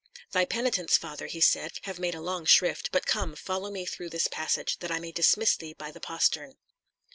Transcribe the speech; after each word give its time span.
"Thy 0.31 0.45
penitents, 0.45 0.97
father," 0.97 1.27
he 1.27 1.39
said, 1.39 1.73
"have 1.83 1.99
made 1.99 2.15
a 2.15 2.21
long 2.21 2.43
shrift; 2.45 2.89
but 2.91 3.05
come, 3.05 3.35
follow 3.35 3.69
me 3.69 3.85
through 3.85 4.09
this 4.09 4.27
passage, 4.27 4.79
that 4.79 4.89
I 4.89 4.97
may 4.99 5.11
dismiss 5.11 5.55
thee 5.55 5.73
by 5.73 5.91
the 5.91 6.01
postern." 6.01 6.55